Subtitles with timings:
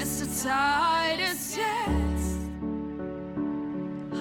[0.00, 2.48] Beste Zeit ist jetzt.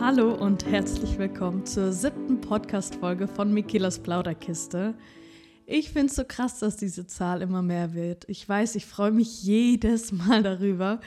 [0.01, 4.93] Hallo und herzlich willkommen zur siebten Podcast-Folge von Mikilas Plauderkiste.
[5.65, 8.25] Ich finde es so krass, dass diese Zahl immer mehr wird.
[8.27, 10.99] Ich weiß, ich freue mich jedes Mal darüber,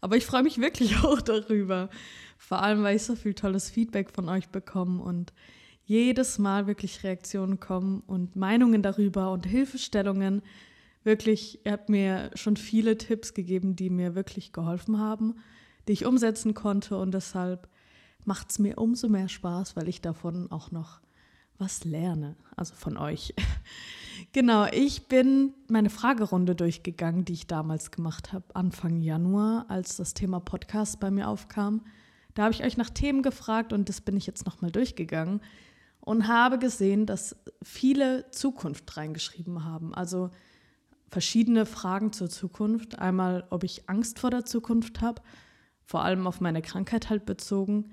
[0.00, 1.88] aber ich freue mich wirklich auch darüber.
[2.36, 5.32] Vor allem, weil ich so viel tolles Feedback von euch bekomme und
[5.84, 10.42] jedes Mal wirklich Reaktionen kommen und Meinungen darüber und Hilfestellungen.
[11.06, 15.36] Wirklich, ihr habt mir schon viele Tipps gegeben, die mir wirklich geholfen haben,
[15.86, 17.68] die ich umsetzen konnte und deshalb
[18.24, 21.00] macht es mir umso mehr Spaß, weil ich davon auch noch
[21.58, 23.36] was lerne, also von euch.
[24.32, 30.12] genau, ich bin meine Fragerunde durchgegangen, die ich damals gemacht habe, Anfang Januar, als das
[30.12, 31.84] Thema Podcast bei mir aufkam.
[32.34, 35.40] Da habe ich euch nach Themen gefragt und das bin ich jetzt nochmal durchgegangen
[36.00, 39.94] und habe gesehen, dass viele Zukunft reingeschrieben haben.
[39.94, 40.30] Also
[41.08, 42.98] verschiedene Fragen zur Zukunft.
[42.98, 45.22] Einmal, ob ich Angst vor der Zukunft habe,
[45.84, 47.92] vor allem auf meine Krankheit halt bezogen.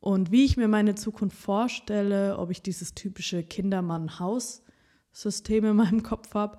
[0.00, 6.34] Und wie ich mir meine Zukunft vorstelle, ob ich dieses typische Kindermann-Haus-System in meinem Kopf
[6.34, 6.58] habe,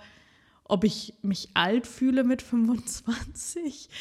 [0.63, 3.89] ob ich mich alt fühle mit 25.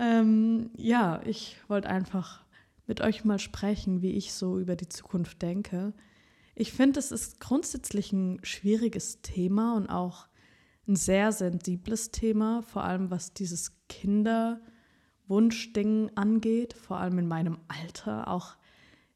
[0.00, 2.44] Ähm, ja, ich wollte einfach
[2.86, 5.92] mit euch mal sprechen, wie ich so über die Zukunft denke.
[6.54, 10.28] Ich finde, es ist grundsätzlich ein schwieriges Thema und auch
[10.88, 18.28] ein sehr sensibles Thema, vor allem was dieses Kinderwunschding angeht, vor allem in meinem Alter.
[18.28, 18.56] Auch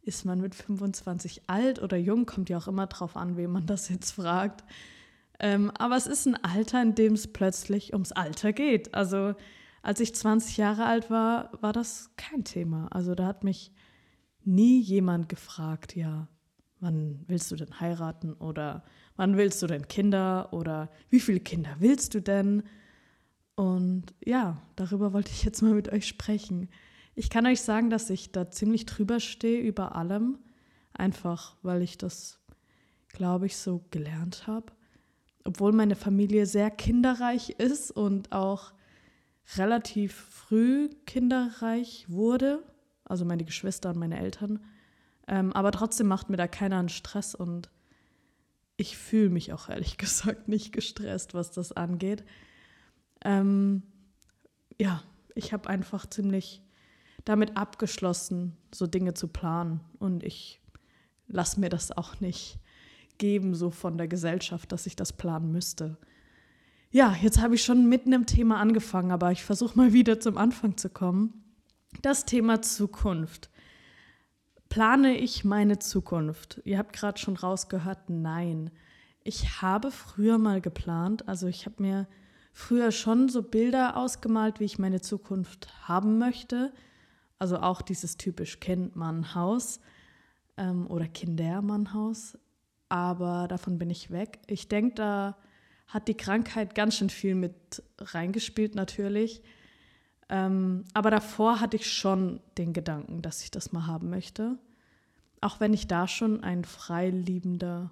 [0.03, 3.67] ist man mit 25 alt oder jung, kommt ja auch immer drauf an, wem man
[3.67, 4.65] das jetzt fragt.
[5.39, 8.95] Ähm, aber es ist ein Alter, in dem es plötzlich ums Alter geht.
[8.95, 9.35] Also
[9.83, 12.89] als ich 20 Jahre alt war, war das kein Thema.
[12.91, 13.73] Also da hat mich
[14.45, 16.29] nie jemand gefragt, ja,
[16.83, 18.85] wann willst du denn heiraten oder
[19.17, 22.65] wann willst du denn Kinder oder wie viele Kinder willst du denn?
[23.55, 26.69] Und ja, darüber wollte ich jetzt mal mit euch sprechen.
[27.15, 30.39] Ich kann euch sagen, dass ich da ziemlich drüber stehe über allem,
[30.93, 32.41] einfach weil ich das,
[33.09, 34.73] glaube ich, so gelernt habe.
[35.45, 38.73] Obwohl meine Familie sehr kinderreich ist und auch
[39.57, 42.65] relativ früh kinderreich wurde,
[43.05, 44.59] also meine Geschwister und meine Eltern.
[45.29, 47.71] Ähm, aber trotzdem macht mir da keiner einen Stress und
[48.77, 52.25] ich fühle mich auch ehrlich gesagt nicht gestresst, was das angeht.
[53.25, 53.83] Ähm,
[54.79, 55.03] ja,
[55.35, 56.63] ich habe einfach ziemlich
[57.25, 59.81] damit abgeschlossen, so Dinge zu planen.
[59.99, 60.61] Und ich
[61.29, 62.59] lasse mir das auch nicht
[63.19, 65.97] geben, so von der Gesellschaft, dass ich das planen müsste.
[66.91, 70.37] Ja, jetzt habe ich schon mitten im Thema angefangen, aber ich versuche mal wieder zum
[70.37, 71.45] Anfang zu kommen.
[72.03, 73.51] Das Thema Zukunft.
[74.73, 76.63] Plane ich meine Zukunft?
[76.65, 78.71] Ihr habt gerade schon rausgehört, nein.
[79.23, 82.09] Ich habe früher mal geplant, also ich habe mir
[82.55, 86.73] früher schon so Bilder ausgemalt, wie ich meine Zukunft haben möchte.
[87.39, 89.79] Also auch dieses typisch Kind-Mann-Haus
[90.57, 92.39] ähm, oder Kindermann-Haus.
[92.89, 94.39] Aber davon bin ich weg.
[94.47, 95.37] Ich denke, da
[95.87, 99.43] hat die Krankheit ganz schön viel mit reingespielt natürlich.
[100.29, 104.59] Ähm, aber davor hatte ich schon den Gedanken, dass ich das mal haben möchte.
[105.41, 107.91] Auch wenn ich da schon ein freiliebender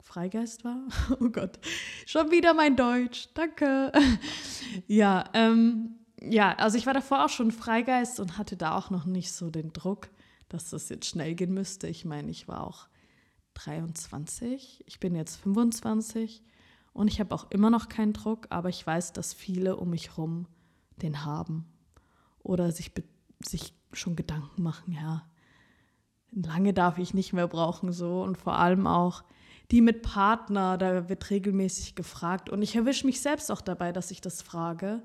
[0.00, 0.78] Freigeist war.
[1.20, 1.58] Oh Gott,
[2.06, 3.28] schon wieder mein Deutsch.
[3.34, 3.92] Danke.
[4.86, 9.04] ja, ähm, ja, also ich war davor auch schon Freigeist und hatte da auch noch
[9.04, 10.08] nicht so den Druck,
[10.48, 11.88] dass das jetzt schnell gehen müsste.
[11.88, 12.88] Ich meine, ich war auch
[13.54, 16.42] 23, ich bin jetzt 25
[16.92, 20.10] und ich habe auch immer noch keinen Druck, aber ich weiß, dass viele um mich
[20.10, 20.46] herum
[21.02, 21.66] den haben.
[22.42, 22.92] Oder sich,
[23.40, 25.24] sich schon Gedanken machen, ja,
[26.32, 28.22] lange darf ich nicht mehr brauchen so.
[28.22, 29.24] Und vor allem auch
[29.70, 32.50] die mit Partner, da wird regelmäßig gefragt.
[32.50, 35.02] Und ich erwische mich selbst auch dabei, dass ich das frage.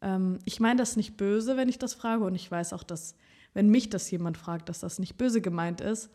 [0.00, 2.24] Ähm, ich meine das nicht böse, wenn ich das frage.
[2.24, 3.14] Und ich weiß auch, dass
[3.54, 6.10] wenn mich das jemand fragt, dass das nicht böse gemeint ist.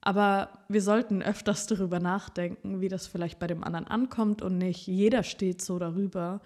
[0.00, 4.86] Aber wir sollten öfters darüber nachdenken, wie das vielleicht bei dem anderen ankommt und nicht
[4.86, 6.40] jeder steht so darüber,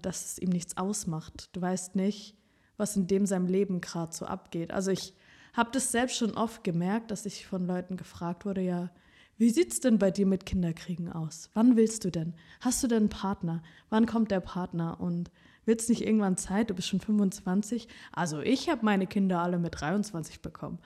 [0.00, 1.48] dass es ihm nichts ausmacht.
[1.52, 2.36] Du weißt nicht,
[2.76, 4.72] was in dem seinem Leben gerade so abgeht.
[4.72, 5.14] Also ich
[5.54, 8.90] habe das selbst schon oft gemerkt, dass ich von Leuten gefragt wurde, ja,
[9.38, 11.50] wie sieht's denn bei dir mit Kinderkriegen aus?
[11.54, 12.34] Wann willst du denn?
[12.60, 13.62] Hast du denn einen Partner?
[13.90, 15.00] Wann kommt der Partner?
[15.00, 15.30] Und
[15.64, 16.70] wird es nicht irgendwann Zeit?
[16.70, 17.88] Du bist schon 25.
[18.12, 20.78] Also ich habe meine Kinder alle mit 23 bekommen.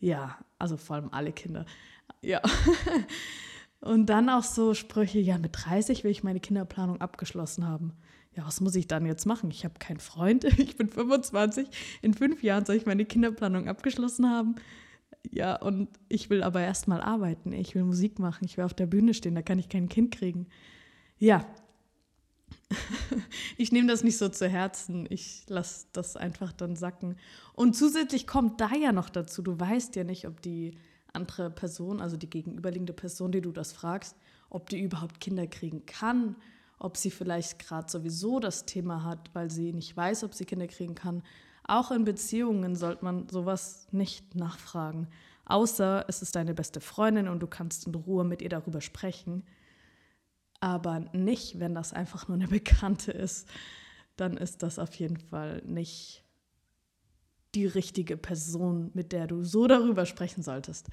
[0.00, 1.66] Ja, also vor allem alle Kinder.
[2.20, 2.42] Ja.
[3.80, 7.92] Und dann auch so Sprüche, ja, mit 30 will ich meine Kinderplanung abgeschlossen haben.
[8.34, 9.50] Ja, was muss ich dann jetzt machen?
[9.50, 11.68] Ich habe keinen Freund, ich bin 25.
[12.02, 14.56] In fünf Jahren soll ich meine Kinderplanung abgeschlossen haben.
[15.30, 17.52] Ja, und ich will aber erstmal arbeiten.
[17.52, 18.44] Ich will Musik machen.
[18.44, 19.34] Ich will auf der Bühne stehen.
[19.34, 20.46] Da kann ich kein Kind kriegen.
[21.18, 21.44] Ja.
[23.56, 25.06] ich nehme das nicht so zu Herzen.
[25.10, 27.16] Ich lasse das einfach dann sacken.
[27.54, 30.76] Und zusätzlich kommt da ja noch dazu, du weißt ja nicht, ob die
[31.18, 34.16] andere Person, also die gegenüberliegende Person, die du das fragst,
[34.50, 36.36] ob die überhaupt Kinder kriegen kann,
[36.78, 40.68] ob sie vielleicht gerade sowieso das Thema hat, weil sie nicht weiß, ob sie Kinder
[40.68, 41.22] kriegen kann.
[41.64, 45.08] Auch in Beziehungen sollte man sowas nicht nachfragen,
[45.44, 49.42] außer es ist deine beste Freundin und du kannst in Ruhe mit ihr darüber sprechen.
[50.60, 53.48] Aber nicht, wenn das einfach nur eine Bekannte ist,
[54.16, 56.24] dann ist das auf jeden Fall nicht
[57.58, 60.88] die richtige Person, mit der du so darüber sprechen solltest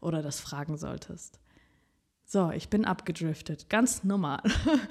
[0.00, 1.40] oder das fragen solltest.
[2.26, 4.42] So, ich bin abgedriftet, ganz normal.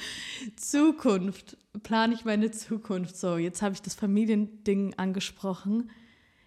[0.56, 3.16] Zukunft, plane ich meine Zukunft.
[3.16, 5.92] So, jetzt habe ich das Familiending angesprochen.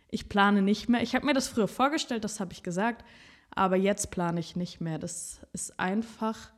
[0.09, 1.03] Ich plane nicht mehr.
[1.03, 3.05] Ich habe mir das früher vorgestellt, das habe ich gesagt,
[3.51, 4.99] aber jetzt plane ich nicht mehr.
[4.99, 6.53] Das ist einfach,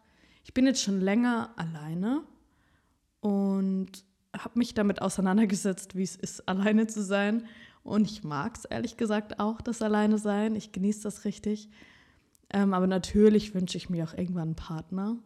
[0.45, 2.23] ich bin jetzt schon länger alleine
[3.21, 4.05] und
[4.37, 7.47] habe mich damit auseinandergesetzt, wie es ist, alleine zu sein.
[7.85, 10.57] Und ich mag es ehrlich gesagt auch, das Alleine sein.
[10.57, 11.69] Ich genieße das richtig.
[12.51, 15.19] Ähm, aber natürlich wünsche ich mir auch irgendwann einen Partner.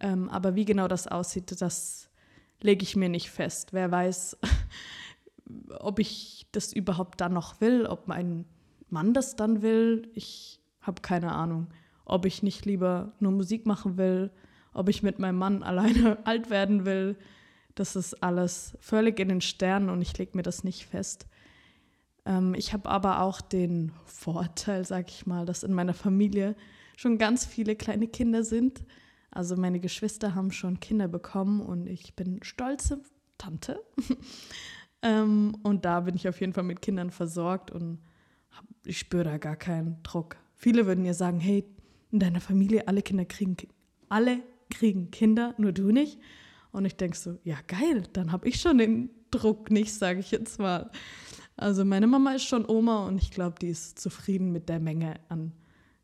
[0.00, 2.10] Ähm, aber wie genau das aussieht, das
[2.60, 3.72] lege ich mir nicht fest.
[3.72, 4.38] Wer weiß,
[5.78, 8.44] ob ich das überhaupt dann noch will, ob mein
[8.90, 10.10] Mann das dann will.
[10.14, 11.68] Ich habe keine Ahnung.
[12.04, 14.32] Ob ich nicht lieber nur Musik machen will,
[14.72, 17.16] ob ich mit meinem Mann alleine alt werden will.
[17.76, 21.28] Das ist alles völlig in den Sternen und ich lege mir das nicht fest.
[22.26, 26.56] Ähm, ich habe aber auch den Vorteil, sag ich mal, dass in meiner Familie
[26.96, 28.82] schon ganz viele kleine Kinder sind.
[29.30, 33.00] Also meine Geschwister haben schon Kinder bekommen und ich bin stolze
[33.36, 33.80] Tante.
[35.02, 37.98] ähm, und da bin ich auf jeden Fall mit Kindern versorgt und
[38.84, 40.36] ich spüre da gar keinen Druck.
[40.54, 41.64] Viele würden ja sagen, hey,
[42.10, 43.56] in deiner Familie alle Kinder kriegen
[44.08, 46.18] alle kriegen Kinder, nur du nicht.
[46.72, 50.30] Und ich denke so, ja geil, dann habe ich schon den Druck nicht, sage ich
[50.30, 50.90] jetzt mal.
[51.58, 55.16] Also meine Mama ist schon Oma und ich glaube, die ist zufrieden mit der Menge
[55.28, 55.52] an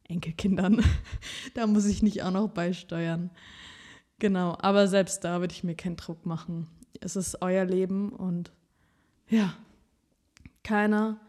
[0.08, 0.84] Enkelkindern.
[1.54, 3.30] da muss ich nicht auch noch beisteuern.
[4.18, 6.66] Genau, aber selbst da würde ich mir keinen Druck machen.
[7.00, 8.52] Es ist euer Leben und
[9.28, 9.54] ja,
[10.64, 11.20] keiner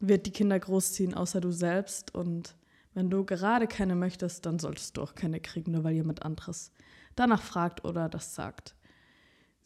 [0.00, 2.14] wird die Kinder großziehen, außer du selbst.
[2.14, 2.56] Und
[2.94, 6.72] wenn du gerade keine möchtest, dann solltest du auch keine kriegen, nur weil jemand anderes
[7.14, 8.74] danach fragt oder das sagt.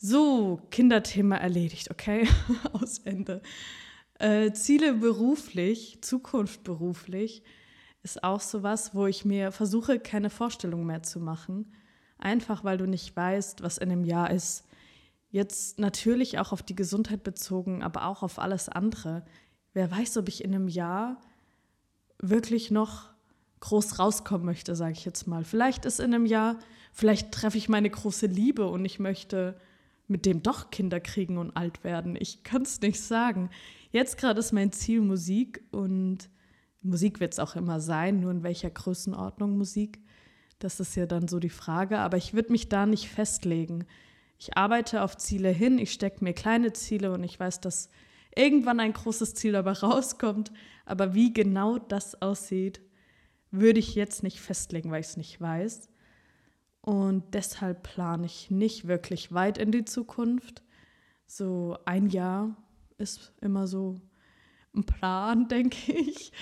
[0.00, 2.28] So, Kinderthema erledigt, okay?
[2.72, 3.42] Aus Ende.
[4.20, 7.42] Äh, Ziele beruflich, Zukunft beruflich,
[8.04, 11.72] ist auch sowas, wo ich mir versuche, keine Vorstellung mehr zu machen.
[12.16, 14.68] Einfach weil du nicht weißt, was in einem Jahr ist.
[15.30, 19.24] Jetzt natürlich auch auf die Gesundheit bezogen, aber auch auf alles andere.
[19.72, 21.20] Wer weiß, ob ich in einem Jahr
[22.20, 23.10] wirklich noch
[23.58, 25.42] groß rauskommen möchte, sage ich jetzt mal.
[25.42, 26.56] Vielleicht ist in einem Jahr,
[26.92, 29.60] vielleicht treffe ich meine große Liebe und ich möchte
[30.08, 32.16] mit dem doch Kinder kriegen und alt werden.
[32.18, 33.50] Ich kann es nicht sagen.
[33.92, 36.30] Jetzt gerade ist mein Ziel Musik und
[36.82, 40.00] Musik wird es auch immer sein, nur in welcher Größenordnung Musik.
[40.58, 43.84] Das ist ja dann so die Frage, aber ich würde mich da nicht festlegen.
[44.38, 47.90] Ich arbeite auf Ziele hin, ich stecke mir kleine Ziele und ich weiß, dass
[48.34, 50.52] irgendwann ein großes Ziel dabei rauskommt.
[50.86, 52.80] Aber wie genau das aussieht,
[53.50, 55.88] würde ich jetzt nicht festlegen, weil ich es nicht weiß.
[56.88, 60.62] Und deshalb plane ich nicht wirklich weit in die Zukunft.
[61.26, 62.56] So ein Jahr
[62.96, 64.00] ist immer so
[64.74, 66.32] ein Plan, denke ich.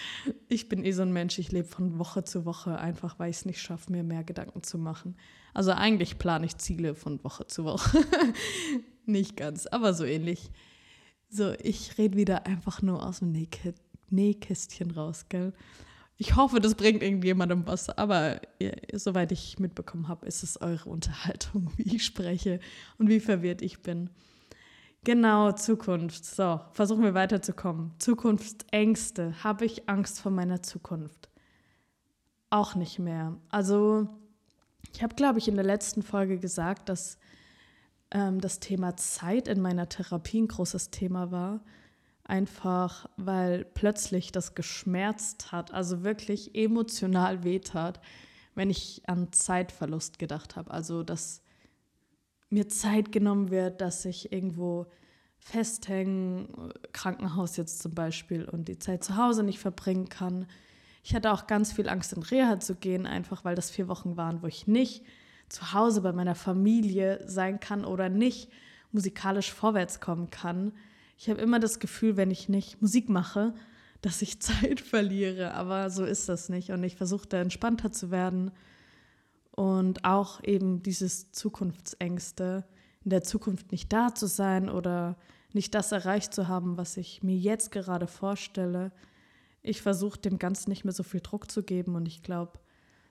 [0.46, 3.38] Ich bin eh so ein Mensch, ich lebe von Woche zu Woche, einfach weil ich
[3.38, 5.16] es nicht schaffe, mir mehr Gedanken zu machen.
[5.52, 8.04] Also eigentlich plane ich Ziele von Woche zu Woche.
[9.04, 10.52] nicht ganz, aber so ähnlich.
[11.28, 13.32] So, ich rede wieder einfach nur aus dem
[14.10, 15.52] Nähkästchen raus, gell?
[16.18, 20.88] Ich hoffe, das bringt irgendjemandem was, aber ja, soweit ich mitbekommen habe, ist es eure
[20.88, 22.60] Unterhaltung, wie ich spreche
[22.98, 24.10] und wie verwirrt ich bin.
[25.04, 26.24] Genau, Zukunft.
[26.24, 27.92] So, versuchen wir weiterzukommen.
[27.98, 29.44] Zukunftsängste.
[29.44, 31.28] Habe ich Angst vor meiner Zukunft?
[32.50, 33.36] Auch nicht mehr.
[33.50, 34.08] Also,
[34.92, 37.18] ich habe, glaube ich, in der letzten Folge gesagt, dass
[38.10, 41.60] ähm, das Thema Zeit in meiner Therapie ein großes Thema war
[42.28, 48.00] einfach weil plötzlich das geschmerzt hat, also wirklich emotional wehtat,
[48.54, 50.70] wenn ich an Zeitverlust gedacht habe.
[50.70, 51.42] Also, dass
[52.50, 54.86] mir Zeit genommen wird, dass ich irgendwo
[55.38, 60.46] festhänge, Krankenhaus jetzt zum Beispiel, und die Zeit zu Hause nicht verbringen kann.
[61.04, 64.16] Ich hatte auch ganz viel Angst, in Reha zu gehen, einfach weil das vier Wochen
[64.16, 65.04] waren, wo ich nicht
[65.48, 68.50] zu Hause bei meiner Familie sein kann oder nicht
[68.90, 70.72] musikalisch vorwärts kommen kann
[71.16, 73.54] ich habe immer das Gefühl, wenn ich nicht Musik mache,
[74.02, 75.54] dass ich Zeit verliere.
[75.54, 76.70] Aber so ist das nicht.
[76.70, 78.52] Und ich versuche da entspannter zu werden.
[79.52, 82.66] Und auch eben dieses Zukunftsängste
[83.04, 85.16] in der Zukunft nicht da zu sein oder
[85.52, 88.92] nicht das erreicht zu haben, was ich mir jetzt gerade vorstelle.
[89.62, 92.58] Ich versuche dem Ganzen nicht mehr so viel Druck zu geben und ich glaube,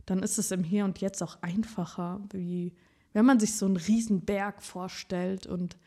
[0.06, 2.74] dann ist es im Hier und Jetzt auch einfacher, wie
[3.14, 5.78] wenn man sich so einen riesen Berg vorstellt und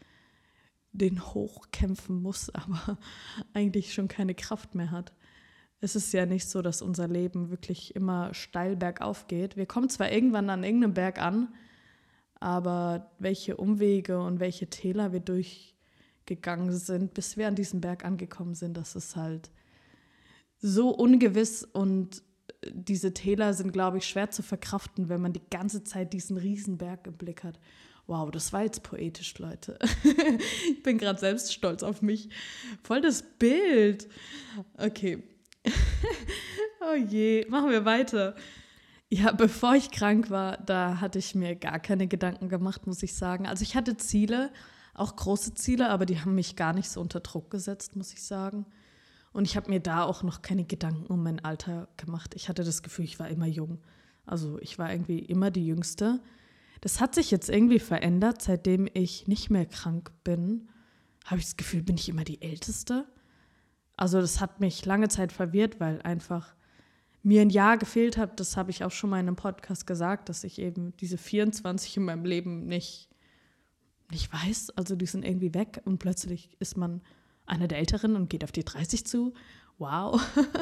[0.92, 2.98] den hochkämpfen muss, aber
[3.54, 5.12] eigentlich schon keine Kraft mehr hat.
[5.80, 9.56] Es ist ja nicht so, dass unser Leben wirklich immer steil bergauf geht.
[9.56, 11.54] Wir kommen zwar irgendwann an irgendeinem Berg an,
[12.40, 18.54] aber welche Umwege und welche Täler wir durchgegangen sind, bis wir an diesem Berg angekommen
[18.54, 19.50] sind, das ist halt
[20.60, 22.22] so ungewiss und
[22.64, 27.06] diese Täler sind, glaube ich, schwer zu verkraften, wenn man die ganze Zeit diesen Riesenberg
[27.06, 27.58] im Blick hat.
[28.08, 29.78] Wow, das war jetzt poetisch, Leute.
[30.70, 32.30] ich bin gerade selbst stolz auf mich.
[32.82, 34.08] Voll das Bild.
[34.78, 35.22] Okay.
[36.80, 38.34] oh je, machen wir weiter.
[39.10, 43.14] Ja, bevor ich krank war, da hatte ich mir gar keine Gedanken gemacht, muss ich
[43.14, 43.46] sagen.
[43.46, 44.50] Also ich hatte Ziele,
[44.94, 48.22] auch große Ziele, aber die haben mich gar nicht so unter Druck gesetzt, muss ich
[48.22, 48.64] sagen.
[49.34, 52.34] Und ich habe mir da auch noch keine Gedanken um mein Alter gemacht.
[52.34, 53.82] Ich hatte das Gefühl, ich war immer jung.
[54.24, 56.20] Also ich war irgendwie immer die Jüngste.
[56.80, 60.68] Das hat sich jetzt irgendwie verändert, seitdem ich nicht mehr krank bin.
[61.24, 63.06] Habe ich das Gefühl, bin ich immer die Älteste.
[63.96, 66.54] Also das hat mich lange Zeit verwirrt, weil einfach
[67.22, 68.38] mir ein Jahr gefehlt hat.
[68.40, 71.96] Das habe ich auch schon mal in einem Podcast gesagt, dass ich eben diese 24
[71.96, 73.08] in meinem Leben nicht,
[74.10, 74.70] nicht weiß.
[74.76, 77.02] Also die sind irgendwie weg und plötzlich ist man
[77.44, 79.34] einer der Älteren und geht auf die 30 zu.
[79.78, 80.20] Wow.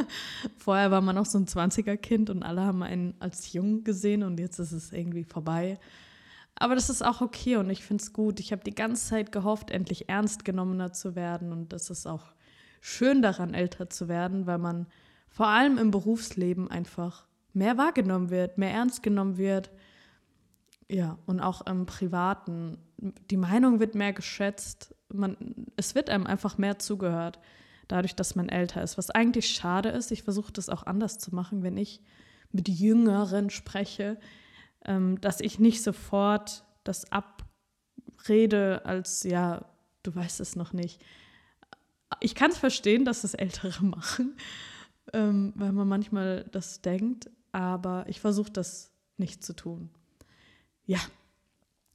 [0.58, 4.38] Vorher war man noch so ein 20er-Kind und alle haben einen als jung gesehen und
[4.38, 5.78] jetzt ist es irgendwie vorbei.
[6.58, 8.40] Aber das ist auch okay und ich finde es gut.
[8.40, 12.25] Ich habe die ganze Zeit gehofft, endlich ernst genommener zu werden und das ist auch
[12.80, 14.86] schön daran, älter zu werden, weil man
[15.28, 19.70] vor allem im Berufsleben einfach mehr wahrgenommen wird, mehr ernst genommen wird.
[20.88, 22.78] Ja, und auch im Privaten.
[23.30, 24.94] Die Meinung wird mehr geschätzt.
[25.12, 25.36] Man,
[25.76, 27.38] es wird einem einfach mehr zugehört,
[27.88, 28.96] dadurch, dass man älter ist.
[28.96, 32.00] Was eigentlich schade ist, ich versuche das auch anders zu machen, wenn ich
[32.52, 34.18] mit Jüngeren spreche,
[34.87, 39.66] ähm, dass ich nicht sofort das abrede als, ja,
[40.02, 41.05] du weißt es noch nicht.
[42.21, 44.37] Ich kann es verstehen, dass das Ältere machen,
[45.12, 49.90] ähm, weil man manchmal das denkt, aber ich versuche das nicht zu tun.
[50.85, 51.00] Ja,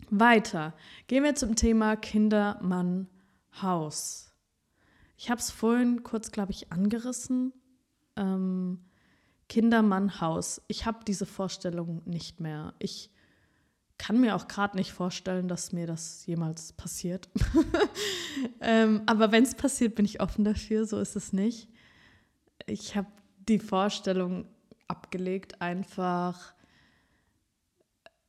[0.09, 0.73] weiter.
[1.07, 3.07] Gehen wir zum Thema Kinder, Mann,
[3.61, 4.33] Haus.
[5.17, 7.53] Ich habe es vorhin kurz, glaube ich, angerissen.
[8.15, 8.50] Ähm,
[9.51, 10.61] Kinder, Mann, Haus.
[10.69, 12.73] Ich habe diese Vorstellung nicht mehr.
[12.79, 13.09] Ich
[13.97, 17.27] kann mir auch gerade nicht vorstellen, dass mir das jemals passiert.
[18.61, 20.85] ähm, aber wenn es passiert, bin ich offen dafür.
[20.85, 21.67] So ist es nicht.
[22.65, 23.09] Ich habe
[23.49, 24.45] die Vorstellung
[24.87, 26.53] abgelegt, einfach.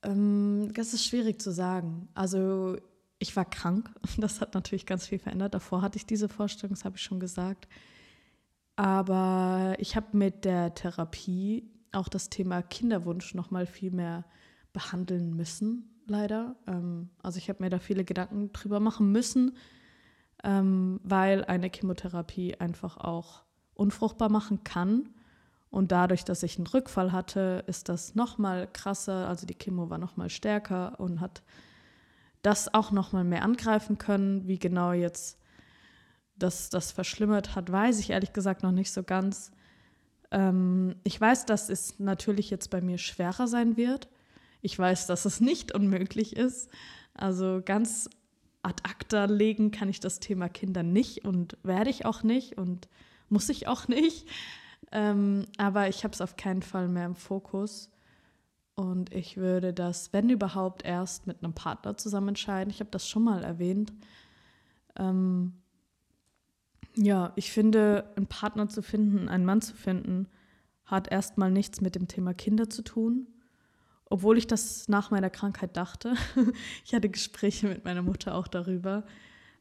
[0.02, 2.09] Ähm, das ist schwierig zu sagen.
[2.14, 2.79] Also
[3.21, 3.95] ich war krank.
[4.17, 5.55] Das hat natürlich ganz viel verändert.
[5.55, 7.69] Davor hatte ich diese Vorstellung, das habe ich schon gesagt.
[8.76, 14.25] Aber ich habe mit der Therapie auch das Thema Kinderwunsch noch mal viel mehr
[14.73, 16.57] behandeln müssen, leider.
[16.67, 19.57] Ähm, also ich habe mir da viele Gedanken drüber machen müssen,
[20.43, 23.43] ähm, weil eine Chemotherapie einfach auch
[23.75, 25.11] unfruchtbar machen kann.
[25.71, 29.29] Und dadurch, dass ich einen Rückfall hatte, ist das noch mal krasser.
[29.29, 31.43] Also die Chemo war noch mal stärker und hat
[32.43, 34.47] das auch noch mal mehr angreifen können.
[34.47, 35.38] Wie genau jetzt
[36.42, 39.52] dass das verschlimmert hat, weiß ich ehrlich gesagt noch nicht so ganz.
[40.30, 44.08] Ähm, ich weiß, dass es natürlich jetzt bei mir schwerer sein wird.
[44.61, 46.70] Ich weiß, dass es nicht unmöglich ist.
[47.14, 48.08] Also ganz
[48.62, 52.88] ad acta legen kann ich das Thema Kinder nicht und werde ich auch nicht und
[53.28, 54.28] muss ich auch nicht.
[54.92, 57.90] Ähm, aber ich habe es auf keinen Fall mehr im Fokus.
[58.75, 62.70] Und ich würde das, wenn überhaupt, erst mit einem Partner zusammen entscheiden.
[62.70, 63.92] Ich habe das schon mal erwähnt.
[64.96, 65.62] Ähm,
[66.96, 70.28] ja, ich finde, einen Partner zu finden, einen Mann zu finden,
[70.84, 73.26] hat erstmal nichts mit dem Thema Kinder zu tun.
[74.06, 76.14] Obwohl ich das nach meiner Krankheit dachte.
[76.84, 79.04] ich hatte Gespräche mit meiner Mutter auch darüber,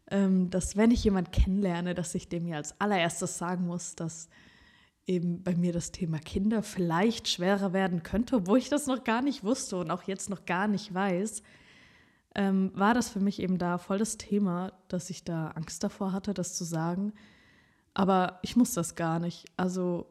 [0.10, 4.28] ähm, dass wenn ich jemanden kennenlerne, dass ich dem ja als allererstes sagen muss, dass
[5.08, 9.22] eben bei mir das Thema Kinder vielleicht schwerer werden könnte, obwohl ich das noch gar
[9.22, 11.44] nicht wusste und auch jetzt noch gar nicht weiß
[12.36, 16.14] ähm, war das für mich eben da voll das Thema, dass ich da Angst davor
[16.14, 17.14] hatte, das zu sagen.
[17.94, 19.46] Aber ich muss das gar nicht.
[19.58, 20.08] Also,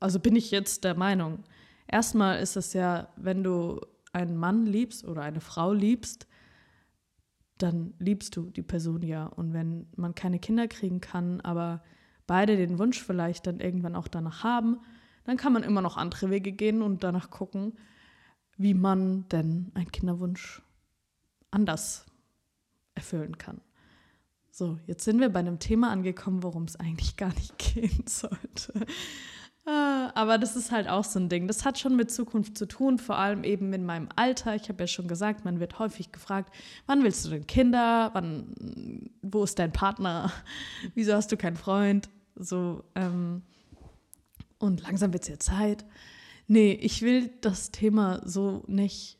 [0.00, 1.44] also bin ich jetzt der Meinung.
[1.86, 3.80] Erstmal ist es ja, wenn du
[4.12, 6.26] einen Mann liebst oder eine Frau liebst,
[7.58, 9.26] dann liebst du die Person ja.
[9.26, 11.82] Und wenn man keine Kinder kriegen kann, aber
[12.26, 14.80] beide den Wunsch vielleicht dann irgendwann auch danach haben,
[15.24, 17.78] dann kann man immer noch andere Wege gehen und danach gucken,
[18.56, 20.62] wie man denn einen Kinderwunsch
[21.54, 22.04] anders
[22.94, 23.60] erfüllen kann.
[24.50, 28.86] So, jetzt sind wir bei einem Thema angekommen, worum es eigentlich gar nicht gehen sollte.
[29.66, 31.48] Ah, aber das ist halt auch so ein Ding.
[31.48, 34.54] Das hat schon mit Zukunft zu tun, vor allem eben in meinem Alter.
[34.54, 36.54] Ich habe ja schon gesagt, man wird häufig gefragt,
[36.86, 38.10] wann willst du denn Kinder?
[38.12, 40.30] Wann, wo ist dein Partner?
[40.94, 42.10] Wieso hast du keinen Freund?
[42.36, 43.42] So, ähm,
[44.58, 45.86] und langsam wird es ja Zeit.
[46.46, 49.18] Nee, ich will das Thema so nicht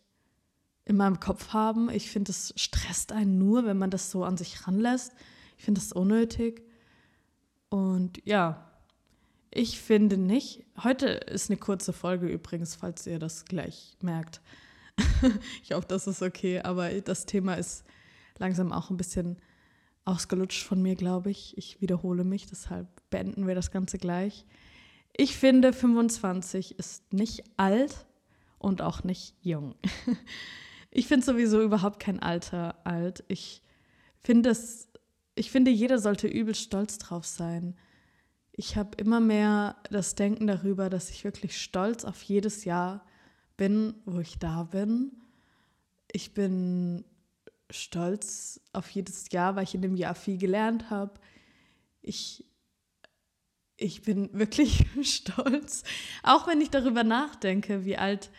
[0.84, 1.88] in meinem Kopf haben.
[1.90, 5.12] Ich finde, es stresst einen nur, wenn man das so an sich ranlässt.
[5.56, 6.62] Ich finde das unnötig.
[7.70, 8.70] Und ja,
[9.50, 10.64] ich finde nicht.
[10.82, 14.40] Heute ist eine kurze Folge übrigens, falls ihr das gleich merkt.
[15.62, 17.84] ich hoffe, das ist okay, aber das Thema ist
[18.38, 19.38] langsam auch ein bisschen
[20.04, 21.56] ausgelutscht von mir, glaube ich.
[21.56, 24.44] Ich wiederhole mich, deshalb beenden wir das Ganze gleich.
[25.16, 28.06] Ich finde, 25 ist nicht alt
[28.58, 29.74] und auch nicht jung.
[30.94, 33.22] ich finde sowieso überhaupt kein Alter alt.
[33.28, 33.62] Ich
[34.22, 34.88] finde es,
[35.34, 37.76] ich finde, jeder sollte übel stolz drauf sein
[38.56, 43.04] ich habe immer mehr das Denken darüber, dass ich wirklich stolz auf jedes Jahr
[43.56, 45.12] bin, wo ich da bin.
[46.12, 47.04] Ich bin
[47.70, 51.18] stolz auf jedes Jahr, weil ich in dem Jahr viel gelernt habe.
[52.00, 52.44] Ich,
[53.76, 55.82] ich bin wirklich stolz,
[56.22, 58.30] auch wenn ich darüber nachdenke, wie alt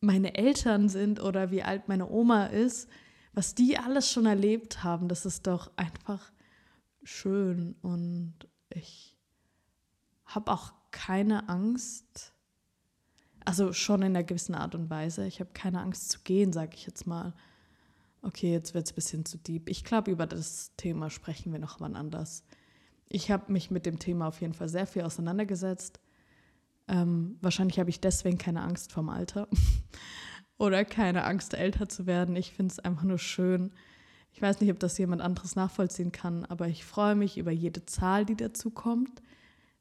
[0.00, 2.88] meine Eltern sind oder wie alt meine Oma ist,
[3.32, 5.08] was die alles schon erlebt haben.
[5.08, 6.32] Das ist doch einfach
[7.02, 8.34] schön und
[8.70, 9.16] ich
[10.24, 12.32] habe auch keine Angst.
[13.44, 15.26] Also schon in einer gewissen Art und Weise.
[15.26, 17.34] Ich habe keine Angst zu gehen, sage ich jetzt mal.
[18.22, 19.68] Okay, jetzt wird es ein bisschen zu deep.
[19.68, 22.44] Ich glaube, über das Thema sprechen wir noch wann anders.
[23.08, 26.00] Ich habe mich mit dem Thema auf jeden Fall sehr viel auseinandergesetzt.
[26.90, 29.48] Ähm, wahrscheinlich habe ich deswegen keine Angst vorm Alter
[30.58, 32.36] oder keine Angst, älter zu werden.
[32.36, 33.72] Ich finde es einfach nur schön.
[34.32, 37.86] Ich weiß nicht, ob das jemand anderes nachvollziehen kann, aber ich freue mich über jede
[37.86, 39.22] Zahl, die dazu kommt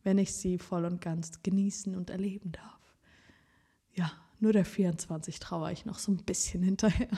[0.04, 2.95] wenn ich sie voll und ganz genießen und erleben darf.
[3.93, 7.10] Ja, nur der 24 trauere ich noch so ein bisschen hinterher,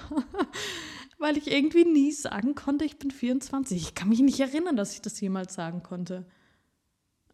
[1.20, 3.82] weil ich irgendwie nie sagen konnte, ich bin 24.
[3.82, 6.26] Ich kann mich nicht erinnern, dass ich das jemals sagen konnte.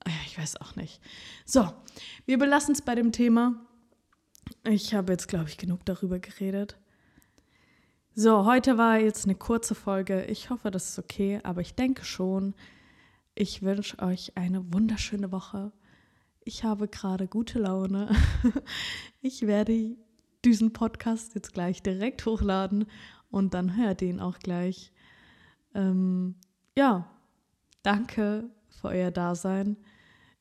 [0.05, 1.01] Ah ich weiß auch nicht.
[1.45, 1.67] So,
[2.25, 3.55] wir belassen es bei dem Thema.
[4.63, 6.77] Ich habe jetzt, glaube ich, genug darüber geredet.
[8.15, 10.25] So, heute war jetzt eine kurze Folge.
[10.25, 12.55] Ich hoffe, das ist okay, aber ich denke schon,
[13.35, 15.71] ich wünsche euch eine wunderschöne Woche.
[16.43, 18.09] Ich habe gerade gute Laune.
[19.21, 19.97] Ich werde
[20.45, 22.85] diesen Podcast jetzt gleich direkt hochladen
[23.29, 24.93] und dann hört ihr ihn auch gleich.
[25.75, 26.35] Ähm,
[26.75, 27.09] ja,
[27.83, 28.49] danke
[28.79, 29.77] für euer Dasein.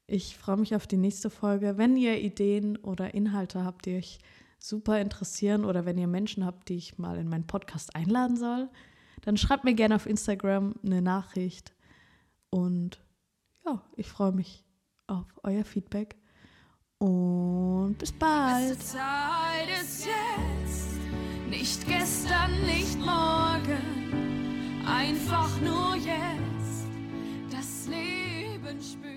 [0.06, 1.78] Ich freue mich auf die nächste Folge.
[1.78, 4.18] Wenn ihr Ideen oder Inhalte habt, die euch
[4.58, 8.68] super interessieren oder wenn ihr Menschen habt, die ich mal in meinen Podcast einladen soll,
[9.22, 11.74] dann schreibt mir gerne auf Instagram eine Nachricht
[12.50, 13.00] und
[13.64, 14.64] ja, ich freue mich
[15.08, 16.16] auf euer Feedback.
[16.98, 18.80] Und bis bald.
[18.80, 20.98] Zeit ist jetzt,
[21.50, 26.35] nicht gestern, nicht morgen, einfach nur jetzt
[28.76, 29.15] das Leben spüren.